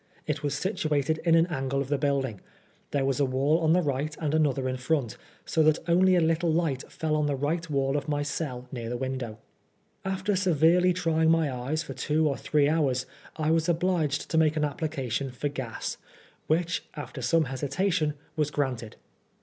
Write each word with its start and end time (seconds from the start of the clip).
It 0.25 0.41
was 0.41 0.55
situated 0.57 1.19
in 1.25 1.35
an 1.35 1.45
angle 1.45 1.79
of 1.79 1.89
the 1.89 1.97
building; 1.99 2.41
there 2.89 3.05
was 3.05 3.19
a 3.19 3.23
wall 3.23 3.59
on 3.59 3.73
the 3.73 3.83
right 3.83 4.17
and 4.19 4.33
another 4.33 4.67
in 4.67 4.77
front, 4.77 5.15
so 5.45 5.61
that 5.61 5.77
only 5.87 6.15
a 6.15 6.19
little 6.21 6.51
light 6.51 6.91
fell 6.91 7.15
on 7.15 7.27
the 7.27 7.35
right 7.35 7.69
wall 7.69 7.95
of 7.95 8.09
my 8.09 8.23
cell 8.23 8.67
near 8.71 8.89
the 8.89 8.97
window. 8.97 9.37
After 10.03 10.35
severely 10.35 10.91
trying 10.91 11.29
my 11.29 11.53
eyes 11.55 11.83
for 11.83 11.93
two 11.93 12.27
or 12.27 12.35
three 12.35 12.67
hours, 12.67 13.05
I 13.35 13.51
was 13.51 13.69
obliged 13.69 14.31
to 14.31 14.39
make 14.39 14.57
an 14.57 14.65
application 14.65 15.29
for 15.29 15.49
gas, 15.49 15.97
which, 16.47 16.83
after 16.95 17.21
some 17.21 17.43
hesitation, 17.45 18.15
was 18.35 18.49
granted. 18.49 18.95